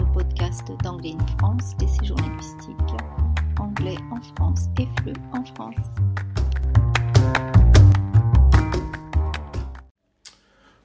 [0.00, 2.74] le podcast d'Anglais in France des séjours linguistiques.
[3.58, 5.86] Anglais en France et FLE en France.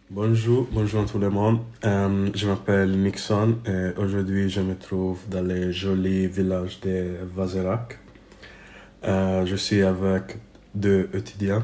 [0.09, 1.59] Bonjour, bonjour tout le monde.
[1.85, 7.99] Euh, je m'appelle Nixon et aujourd'hui je me trouve dans le joli village de Vazerac.
[9.03, 10.37] Euh, je suis avec
[10.73, 11.63] deux étudiants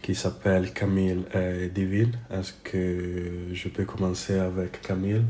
[0.00, 2.12] qui s'appellent Camille et Divine.
[2.30, 5.22] Est-ce que je peux commencer avec Camille?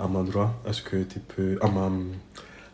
[0.00, 1.90] À ma droite Est-ce que tu peux à ma,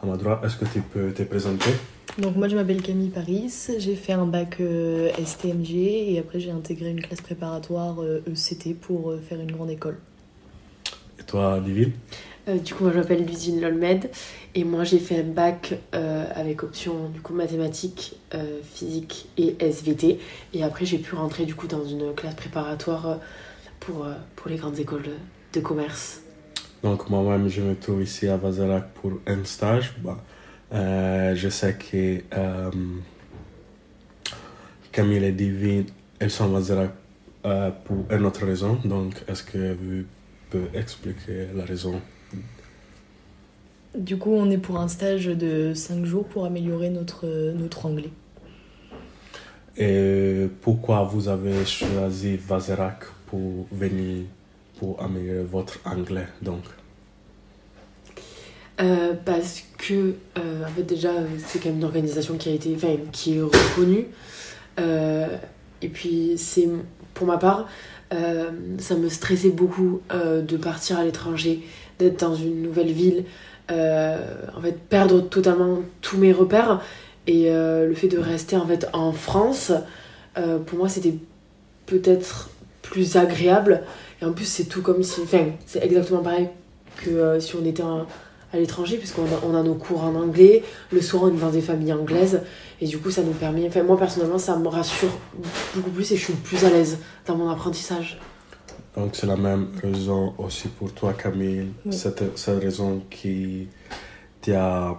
[0.03, 1.71] à ma droite Est-ce que tu peux te présenter?
[2.19, 6.51] Donc moi je m'appelle Camille Paris, j'ai fait un bac euh, STMG et après j'ai
[6.51, 9.99] intégré une classe préparatoire euh, ECT pour euh, faire une grande école.
[11.21, 11.61] Et toi,
[12.49, 14.09] Euh, du coup, moi je m'appelle Ludine Lolmed
[14.55, 19.57] et moi j'ai fait un bac euh, avec option du coup mathématiques, euh, physique et
[19.61, 20.19] SVT.
[20.55, 23.19] Et après j'ai pu rentrer du coup dans une classe préparatoire
[23.80, 25.11] pour, euh, pour les grandes écoles
[25.52, 26.23] de commerce.
[26.87, 29.92] Donc moi-même, je me trouve ici à Vazarac pour un stage.
[30.04, 30.18] Bah,
[30.73, 32.70] euh, je sais que euh,
[34.92, 35.87] Camille et Divine,
[36.20, 36.92] elles sont à Vazarac
[37.45, 38.79] euh, pour une autre raison.
[38.84, 40.04] Donc, est-ce que vous
[40.48, 42.01] pouvez expliquer la raison?
[43.98, 48.12] Du coup on est pour un stage de 5 jours pour améliorer notre, notre anglais.
[49.76, 54.26] Et pourquoi vous avez choisi Vazarac pour venir
[54.79, 56.63] pour améliorer votre anglais donc.
[58.79, 62.52] Euh, parce que euh, en fait déjà euh, c'est quand même une organisation qui a
[62.52, 64.06] été enfin qui est reconnue.
[65.82, 66.69] Et puis c'est
[67.15, 67.69] pour ma part
[68.10, 71.62] ça me stressait beaucoup de partir à l'étranger
[71.99, 73.25] d'être dans une nouvelle ville.
[73.71, 76.82] En fait perdre totalement tous mes repères
[77.27, 79.72] et le fait de rester en fait en France
[80.34, 81.15] pour moi c'était
[81.87, 82.50] peut-être
[82.82, 83.82] plus agréable
[84.21, 86.49] et en plus c'est tout comme si enfin c'est exactement pareil
[86.97, 88.06] que euh, si on était à
[88.55, 90.62] l'étranger puisqu'on a, on a nos cours en anglais
[90.93, 92.41] le soir on est dans des familles anglaises
[92.81, 95.10] et du coup ça nous permet enfin moi personnellement ça me rassure
[95.75, 98.19] beaucoup plus et je suis plus à l'aise dans mon apprentissage
[98.97, 101.93] Donc c'est la même raison aussi pour toi Camille, Oui.
[101.93, 103.69] cette, cette raison qui
[104.41, 104.97] t'a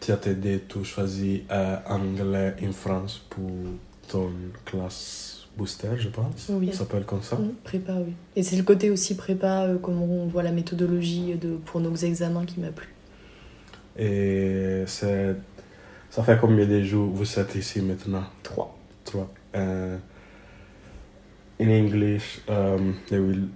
[0.00, 3.50] t'a aidé à choisir euh, anglais en France pour
[4.08, 4.30] ton
[4.64, 5.41] classe?
[5.56, 6.50] Booster, je pense.
[6.50, 6.68] Oui.
[6.72, 7.36] Ça s'appelle comme ça.
[7.36, 8.14] Mm, Prépa oui.
[8.36, 11.94] Et c'est le côté aussi prépa, euh, comment on voit la méthodologie de, pour nos
[11.94, 12.88] examens qui m'a plu.
[13.98, 18.24] Et ça fait combien de jours vous êtes ici maintenant?
[18.42, 18.78] 3.
[19.04, 19.30] Trois.
[19.54, 19.98] Uh,
[21.58, 23.48] in English, um, they will,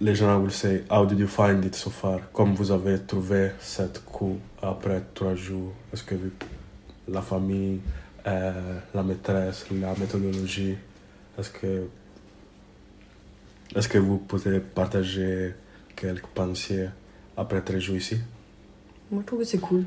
[0.00, 2.20] les gens will say, How did you find it so far?
[2.32, 6.14] Comme vous avez trouvé cette cours après trois jours, est-ce que
[7.08, 7.80] la famille,
[8.26, 10.76] euh, la maîtresse, la méthodologie,
[11.38, 11.86] est-ce que,
[13.74, 15.54] est-ce que vous pouvez partager
[15.94, 16.88] quelques pensées
[17.36, 18.16] après trois jours ici?
[19.10, 19.84] Moi je trouve que c'est cool.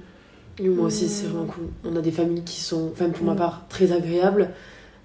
[0.59, 1.09] Et moi aussi, Mm.
[1.09, 1.67] c'est vraiment cool.
[1.85, 3.37] On a des familles qui sont, enfin pour ma Mm.
[3.37, 4.51] part, très agréables.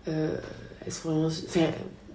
[0.08, 0.36] Euh,
[0.84, 1.26] elles sont vraiment.
[1.28, 1.66] Enfin,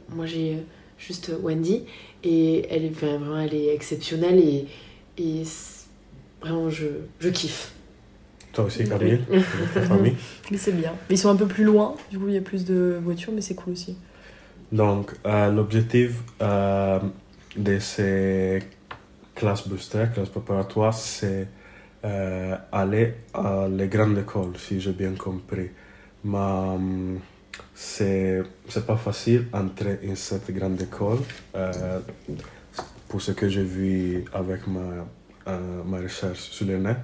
[0.09, 0.57] moi j'ai
[0.97, 1.83] juste Wendy
[2.23, 4.67] et elle est enfin, vraiment, elle est exceptionnelle et,
[5.17, 5.43] et
[6.41, 6.87] vraiment je,
[7.19, 7.71] je kiffe.
[8.51, 9.21] Toi aussi, avec
[9.73, 10.15] ta famille?
[10.51, 10.93] Mais c'est bien.
[11.09, 13.41] Ils sont un peu plus loin, du coup il y a plus de voitures, mais
[13.41, 13.95] c'est cool aussi.
[14.71, 16.99] Donc, euh, l'objectif euh,
[17.55, 18.59] de ces
[19.35, 21.47] classes booster, classes préparatoires, c'est
[22.05, 25.69] euh, aller à les grandes écoles, si j'ai bien compris.
[26.23, 26.77] Mais
[27.73, 31.19] c'est c'est pas facile d'entrer dans cette grande école.
[31.55, 31.99] euh,
[33.07, 35.07] pour ce que j'ai vu avec ma,
[35.83, 36.97] ma recherche sur le net.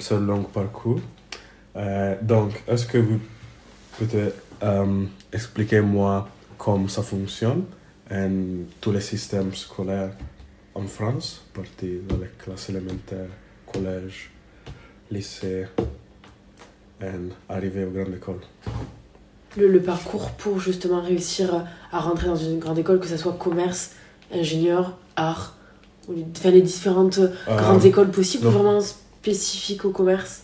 [0.00, 1.00] C'est un long parcours.
[2.22, 3.20] Donc, est-ce que vous
[3.98, 4.32] pouvez
[4.62, 6.28] euh, expliquer-moi
[6.58, 7.64] comment ça fonctionne
[8.10, 8.28] et
[8.80, 10.12] tous les systèmes scolaires
[10.74, 13.28] en France, partir dans les classes élémentaires,
[13.72, 14.30] collège,
[15.10, 15.66] lycée
[17.00, 17.06] et
[17.48, 18.40] arriver aux grandes écoles.
[19.56, 23.32] Le, le parcours pour justement réussir à rentrer dans une grande école, que ce soit
[23.34, 23.92] commerce,
[24.32, 25.56] ingénieur, art,
[26.08, 30.42] enfin, les différentes grandes Euh, écoles possibles, donc- vraiment spécifiques au commerce.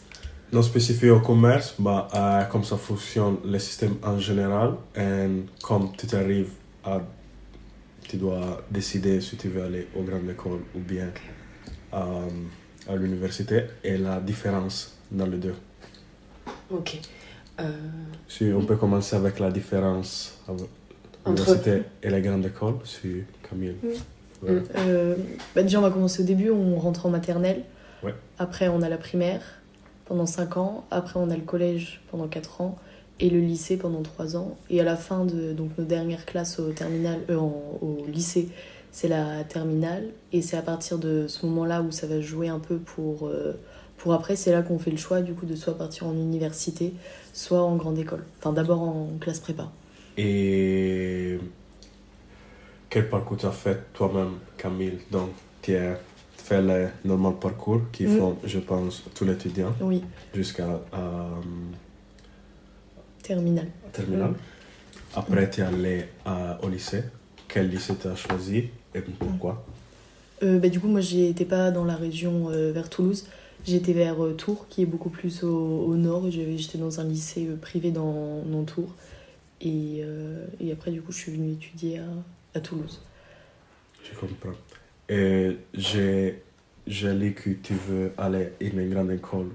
[0.52, 5.26] Non spécifique au commerce, bah, euh, comme ça fonctionne le système en général et
[5.62, 6.50] comme tu arrives
[6.84, 7.00] à...
[8.06, 11.08] Tu dois décider si tu veux aller aux grandes écoles ou bien
[11.94, 12.26] euh,
[12.86, 15.54] à l'université et la différence dans les deux.
[16.70, 17.00] Ok.
[17.60, 17.70] Euh,
[18.28, 20.62] Si on peut commencer avec la différence avec
[21.24, 23.76] Entre- l'université et les grandes écoles, si Camille.
[24.42, 24.52] Ouais.
[24.52, 24.62] Mm.
[24.76, 25.14] Euh,
[25.54, 27.62] bah déjà, on va commencer au début, on rentre en maternelle.
[28.02, 28.14] Ouais.
[28.38, 29.40] Après, on a la primaire
[30.12, 30.84] pendant 5 ans.
[30.90, 32.76] Après, on a le collège pendant 4 ans.
[33.18, 34.58] Et le lycée pendant 3 ans.
[34.68, 38.48] Et à la fin de donc, nos dernières classes au, terminal, euh, au lycée,
[38.90, 40.08] c'est la terminale.
[40.32, 43.58] Et c'est à partir de ce moment-là où ça va jouer un peu pour, euh,
[43.96, 44.36] pour après.
[44.36, 46.92] C'est là qu'on fait le choix du coup de soit partir en université,
[47.32, 48.24] soit en grande école.
[48.38, 49.70] Enfin d'abord en classe prépa.
[50.18, 51.38] Et
[52.90, 55.30] quel parcours tu as fait toi-même, Camille Donc,
[55.62, 55.74] tu
[56.52, 58.18] fait le normal parcours qui Mm.
[58.18, 60.02] font, je pense, tous les étudiants Oui,
[60.34, 61.40] jusqu'à euh,
[63.22, 63.68] terminale.
[63.92, 64.30] terminale.
[64.30, 64.36] Mm.
[65.14, 67.04] Après, tu es allé euh, au lycée.
[67.48, 69.64] Quel lycée tu as choisi et pourquoi?
[70.42, 73.26] Euh, bah, du coup, moi, j'étais pas dans la région euh, vers Toulouse.
[73.64, 76.30] J'étais vers Tours, qui est beaucoup plus au, au nord.
[76.30, 78.92] J'étais dans un lycée privé dans, dans Tours.
[79.60, 80.02] Et,
[80.60, 83.00] et après, du coup, je suis venue étudier à, à Toulouse.
[84.02, 84.58] Je comprends.
[85.16, 86.42] Et j'ai
[86.86, 89.50] j'ai lu que tu veux aller à une grande école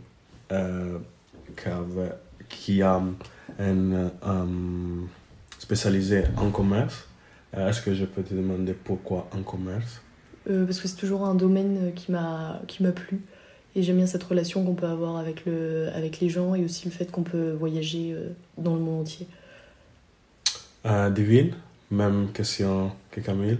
[0.51, 0.97] euh,
[1.57, 2.15] qui, avait-
[2.47, 3.01] qui a
[3.59, 5.01] un euh,
[5.59, 6.97] spécialisé en commerce.
[7.55, 10.01] Euh, Est-ce que je peux te demander pourquoi en commerce?
[10.49, 13.19] Euh, parce que c'est toujours un domaine qui m'a qui m'a plu.
[13.75, 16.85] Et j'aime bien cette relation qu'on peut avoir avec, le, avec les gens et aussi
[16.85, 18.15] le fait qu'on peut voyager
[18.57, 19.27] dans le monde entier.
[20.85, 21.51] euh, Divine,
[21.91, 23.59] même question que Camille.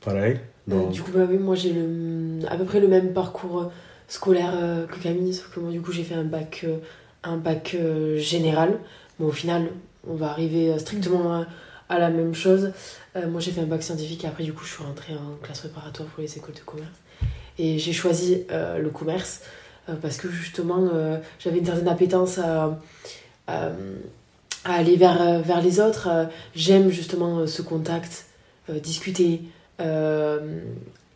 [0.00, 0.38] Pareil.
[0.70, 3.66] Euh, du coup, bah oui, moi j'ai le, à peu près le même parcours euh,
[4.06, 6.76] scolaire euh, que Camille, sauf que moi du coup j'ai fait un bac, euh,
[7.24, 7.76] un bac
[8.16, 8.78] général.
[9.18, 9.68] Mais au final,
[10.08, 11.46] on va arriver strictement à,
[11.88, 12.72] à la même chose.
[13.14, 15.60] Moi j'ai fait un bac scientifique et après du coup je suis rentrée en classe
[15.60, 16.96] préparatoire pour les écoles de commerce.
[17.58, 19.42] Et j'ai choisi le commerce
[20.00, 20.88] parce que justement
[21.38, 22.80] j'avais une certaine appétence à,
[23.46, 23.68] à,
[24.64, 26.08] à aller vers, vers les autres.
[26.56, 28.24] J'aime justement ce contact,
[28.82, 29.42] discuter.
[29.80, 30.60] Euh,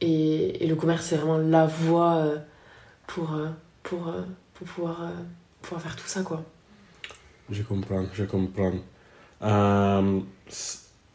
[0.00, 2.38] et, et le commerce, c'est vraiment la voie euh,
[3.06, 3.49] pour, euh,
[3.82, 4.12] pour,
[4.55, 5.11] pour pouvoir,
[5.62, 6.44] pouvoir faire tout ça, quoi.
[7.50, 8.75] Je comprends, je comprends.
[9.43, 10.20] Euh,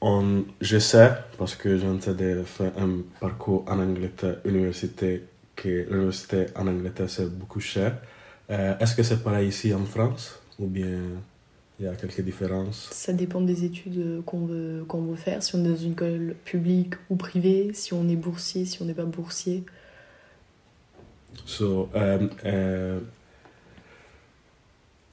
[0.02, 6.46] on, je sais, parce que j'ai de faire un parcours en Angleterre, université, que l'université
[6.56, 7.98] en Angleterre c'est beaucoup cher.
[8.50, 11.00] Est-ce que c'est pareil ici en France ou bien
[11.82, 15.42] il y a quelques différences Ça dépend des études euh, qu'on veut, qu'on veut faire,
[15.42, 18.86] si on est dans une école publique ou privée, si on est boursier, si on
[18.86, 19.64] n'est pas boursier.
[21.46, 23.00] So, euh, euh,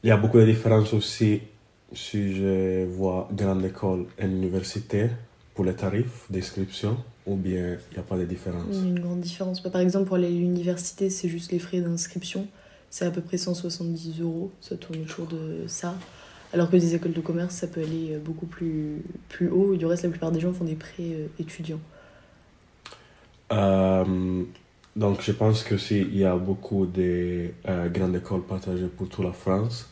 [0.02, 1.40] il y a beaucoup de différences aussi
[1.94, 5.08] si je vois grande école et université
[5.54, 8.88] pour les tarifs d'inscription ou bien il n'y a pas de différence Il y a
[8.88, 9.62] une grande différence.
[9.62, 12.46] Par exemple, pour aller à l'université, c'est juste les frais d'inscription.
[12.90, 14.50] C'est à peu près 170 euros.
[14.60, 15.94] Ça tourne autour de ça.
[16.52, 19.76] Alors que des écoles de commerce, ça peut aller euh, beaucoup plus, plus haut.
[19.76, 21.80] Du reste, la plupart des gens font des prêts euh, étudiants.
[23.52, 24.44] Euh,
[24.96, 27.50] donc, je pense que s'il y a beaucoup de
[27.92, 29.88] grandes écoles partagées pour toute la France,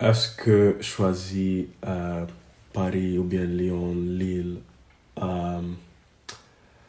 [0.00, 1.64] est-ce que choisir
[2.72, 4.58] Paris ou bien Lyon, Lille,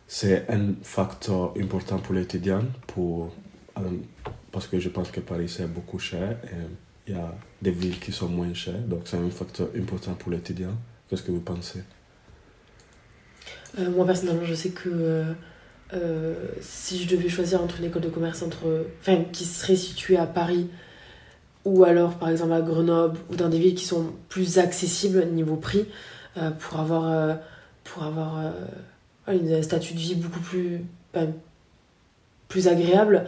[0.07, 3.33] c'est un facteur important pour l'étudiant pour,
[4.51, 6.37] parce que je pense que Paris c'est beaucoup cher
[7.09, 10.31] il y a des villes qui sont moins chères, donc c'est un facteur important pour
[10.31, 10.75] l'étudiant.
[11.09, 11.79] Qu'est-ce que vous pensez?
[13.79, 15.33] Euh, moi, personnellement, je sais que euh,
[15.93, 20.17] euh, si je devais choisir entre une école de commerce entre, enfin, qui serait située
[20.17, 20.69] à Paris
[21.65, 25.55] ou alors, par exemple, à Grenoble ou dans des villes qui sont plus accessibles niveau
[25.55, 25.85] prix
[26.59, 27.37] pour avoir,
[27.83, 28.53] pour avoir
[29.27, 30.81] un statut de vie beaucoup plus,
[32.47, 33.25] plus agréable,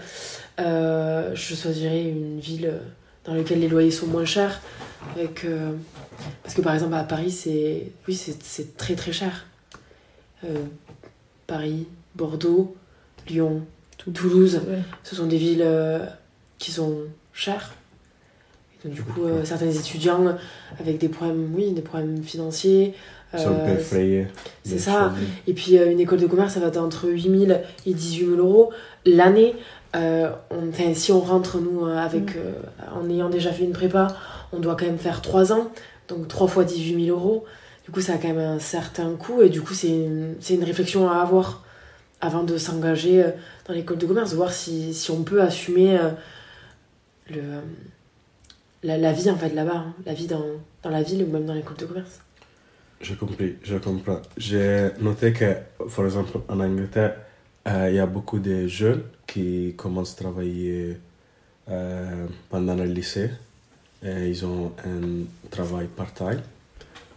[0.57, 2.79] je choisirais une ville
[3.25, 4.61] dans laquelle les loyers sont moins chers.
[5.15, 5.71] Avec, euh,
[6.43, 9.45] parce que par exemple à Paris, c'est oui, c'est c'est très très cher.
[10.43, 10.55] Euh,
[11.47, 12.75] Paris, Bordeaux,
[13.27, 13.61] Lyon,
[14.13, 14.79] Toulouse, Ouais.
[15.03, 16.05] ce sont des villes euh,
[16.57, 16.99] qui sont
[17.33, 17.73] chères.
[18.83, 20.35] Et donc, du coup, euh, certains étudiants
[20.79, 22.93] avec des problèmes, oui, des problèmes financiers.
[23.33, 25.13] C'est euh, ça.
[25.47, 28.25] et puis euh, une école de commerce, ça va être entre 8 000 et 18
[28.25, 28.71] 000 euros
[29.05, 29.55] l'année.
[29.95, 32.39] Euh, on- enfin, si on rentre, nous, euh, avec, Mm.
[32.39, 32.53] euh,
[32.95, 34.07] en ayant déjà fait une prépa,
[34.53, 35.71] on doit quand même faire 3 ans.
[36.07, 37.45] Donc 3 fois 18 000 euros.
[37.85, 39.41] Du coup, ça a quand même un certain coût.
[39.41, 41.63] Et du coup, c'est une, c'est une réflexion à avoir
[42.21, 43.31] avant de s'engager euh,
[43.67, 46.09] dans l'école de commerce, de voir si, si on peut assumer euh,
[47.29, 47.41] le,
[48.83, 49.93] la, la vie en fait là-bas, hein.
[50.05, 50.43] la vie dans,
[50.83, 52.19] dans la ville ou même dans l'école de commerce.
[53.01, 54.19] J'ai compris, je comprends.
[54.37, 55.55] J'ai noté que,
[55.95, 57.15] par exemple, en Angleterre,
[57.67, 60.97] euh, il y a beaucoup de jeunes qui commencent à travailler
[61.69, 63.29] euh, pendant le lycée.
[64.03, 66.41] Et ils ont un travail part-time.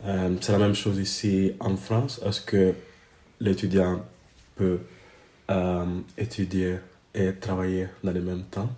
[0.05, 2.21] Euh, c'est la même chose ici en France.
[2.25, 2.75] Est-ce que
[3.41, 4.03] l'étudiant
[4.57, 4.81] peut
[5.51, 5.85] euh,
[6.19, 6.77] étudier
[7.15, 8.69] et travailler dans le même temps?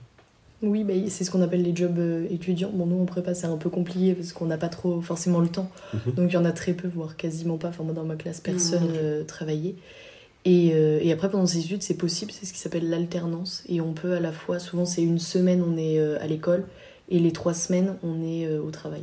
[0.62, 2.70] Oui, bah, c'est ce qu'on appelle les jobs euh, étudiants.
[2.72, 5.48] Bon, nous, en prépa, c'est un peu compliqué parce qu'on n'a pas trop forcément le
[5.48, 5.70] temps.
[5.92, 6.12] Mhm.
[6.14, 7.68] Donc, il y en a très peu, voire quasiment pas.
[7.68, 9.74] Enfin, moi, dans ma classe, personne euh, travaillait.
[10.48, 13.64] Et, euh, et après, pendant ces études, c'est possible, c'est ce qui s'appelle l'alternance.
[13.68, 16.64] Et on peut à la fois, souvent, c'est une semaine, on est euh, à l'école,
[17.08, 19.02] et les trois semaines, on est euh, au travail.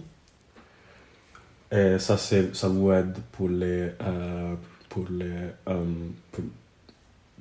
[1.72, 4.54] Et ça, c'est- ça vous aide pour les, euh,
[4.90, 5.26] pour les,
[5.68, 5.84] euh,
[6.32, 6.44] pour,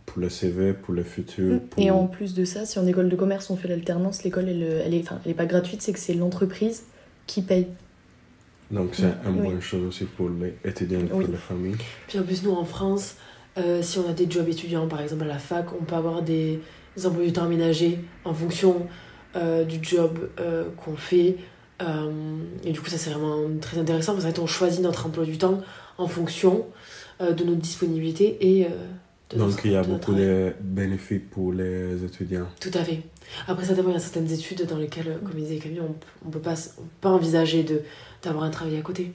[0.07, 1.61] pour le CV, pour le futur.
[1.71, 1.83] Pour...
[1.83, 4.63] Et en plus de ça, si en école de commerce, on fait l'alternance, l'école, elle,
[4.85, 6.85] elle, est, enfin, elle est pas gratuite, c'est que c'est l'entreprise
[7.27, 7.69] qui paye.
[8.71, 9.49] Donc, c'est une Oui.
[9.49, 11.27] bonne chose aussi pour les étudiants et pour Oui.
[11.31, 11.77] les familles.
[12.09, 13.17] Puis en plus, nous en France,
[13.59, 16.23] euh, si on a des jobs étudiants, par exemple à la fac, on peut avoir
[16.23, 16.61] des,
[16.97, 18.87] des emplois du temps aménagés en fonction
[19.37, 21.37] euh, du job euh, qu'on fait.
[22.65, 25.25] Et du coup, ça c'est vraiment très intéressant parce qu'en fait, on choisit notre emploi
[25.25, 25.61] du temps
[25.99, 26.67] en fonction
[27.21, 28.67] de notre disponibilité et
[29.31, 32.47] de Donc, notre- il y a de beaucoup de bénéfices pour les étudiants.
[32.61, 33.01] Tout à fait.
[33.49, 36.31] Après, ça dépend, il y a certaines études dans lesquelles, comme disait Camille, on on
[36.31, 36.55] peut pas,
[37.03, 37.67] envisager
[38.23, 39.13] d'avoir un travail à côté.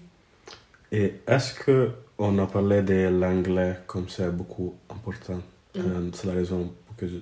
[0.92, 5.42] Et est-ce que on a parlé de l'anglais comme c'est beaucoup important?
[5.76, 5.84] Mhm.
[5.86, 7.16] Euh, C'est la raison pour que je,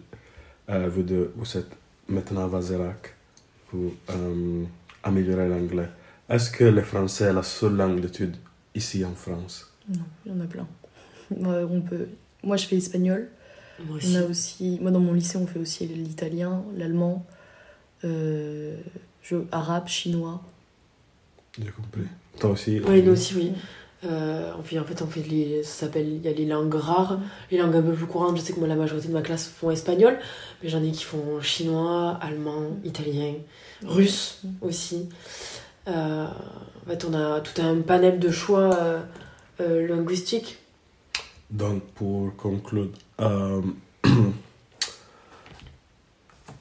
[0.69, 1.71] euh, vous, deux, vous êtes
[2.07, 3.15] maintenant à Vazerac
[3.69, 4.63] pour euh,
[5.03, 5.89] améliorer l'anglais.
[6.29, 8.35] Est-ce que le français est la seule langue d'étude
[8.73, 9.71] ici en France?
[9.89, 10.67] Non, il y en a plein.
[11.31, 12.07] Ouais, on peut...
[12.43, 13.29] Moi, je fais espagnol.
[13.79, 14.17] Moi On aussi.
[14.17, 17.25] a aussi, moi dans mon lycée, on fait aussi l'italien, l'allemand,
[18.05, 18.77] euh,
[19.21, 20.41] je- arabe, chinois.
[21.59, 22.03] J'ai compris.
[22.39, 23.51] Toi aussi Oui, nous aussi, oui.
[24.03, 26.75] Euh, on fait, en fait, on fait les, ça s'appelle, il y a les langues
[26.75, 28.37] rares, les langues un peu plus courantes.
[28.37, 30.19] Je sais que moi, la majorité de ma classe font espagnol,
[30.61, 33.33] mais j'en ai qui font chinois, allemand, italien,
[33.83, 35.09] russe aussi.
[35.87, 39.01] Euh, en fait, on a tout un panel de choix euh,
[39.61, 40.57] euh, linguistiques.
[41.49, 42.89] Donc, pour conclure,
[43.21, 43.61] euh,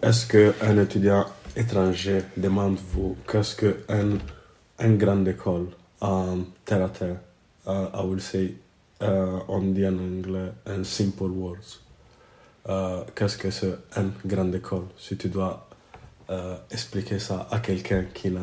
[0.03, 1.27] est-ce qu'un étudiant
[1.57, 4.19] étranger demande vous qu'est-ce qu'une
[4.81, 5.69] une grande école
[6.01, 7.21] en terre à terre,
[7.67, 8.55] uh, I will say,
[9.01, 11.81] uh, on en anglais, in simple words,
[12.67, 14.87] Euh, qu'est-ce que c'est une grande école?
[14.97, 15.69] Si tu dois
[16.31, 18.41] euh, expliquer ça à quelqu'un qui n'a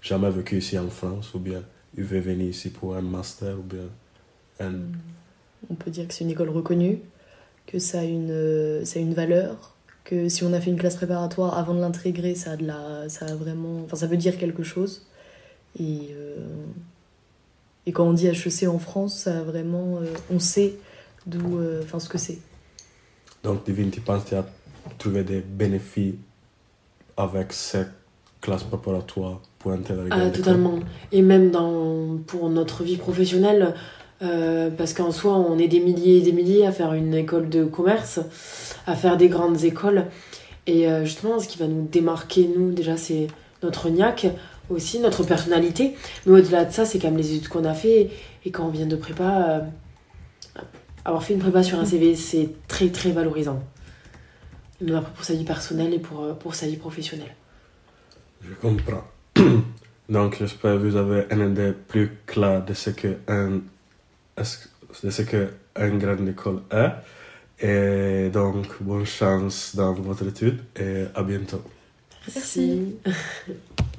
[0.00, 1.62] jamais vécu ici en France, ou bien
[1.96, 3.88] il veut venir ici pour un master, ou bien
[4.60, 4.74] un
[5.68, 7.00] On peut dire que c'est une école reconnue,
[7.66, 10.96] que ça a une, ça a une valeur, que si on a fait une classe
[10.96, 12.52] préparatoire avant de l'intégrer, ça
[13.08, 15.06] ça a vraiment, enfin ça veut dire quelque chose.
[15.78, 16.46] Et euh,
[17.86, 20.74] et quand on dit HEC en France, ça a vraiment, euh, on sait
[21.26, 22.38] d'où, euh, enfin ce que c'est.
[23.44, 24.46] Donc, Divine, tu penses que tu as
[24.98, 26.14] trouvé des bénéfices
[27.16, 27.92] avec cette
[28.40, 30.80] classe préparatoire pour intégrer Ah, totalement.
[31.12, 33.74] Et même dans, pour notre vie professionnelle,
[34.22, 37.48] euh, parce qu'en soi, on est des milliers et des milliers à faire une école
[37.48, 38.18] de commerce,
[38.86, 40.06] à faire des grandes écoles.
[40.66, 43.28] Et euh, justement, ce qui va nous démarquer, nous, déjà, c'est
[43.62, 44.26] notre niaque,
[44.70, 45.94] aussi notre personnalité.
[46.26, 48.10] Mais au-delà de ça, c'est quand même les études qu'on a fait.
[48.44, 50.60] Et quand on vient de prépa, euh,
[51.04, 53.62] avoir fait une prépa sur un CV, c'est très, très valorisant.
[54.80, 57.34] Même après pour sa vie personnelle et pour, euh, pour sa vie professionnelle.
[58.42, 59.04] Je comprends.
[60.08, 63.60] Donc, j'espère que vous avez une idée plus claire de ce que un,
[65.02, 66.92] de ce que une grande école est.
[67.58, 71.62] Et donc, bonne chance dans votre étude et à bientôt.
[72.34, 72.96] Merci.
[73.04, 73.16] Merci.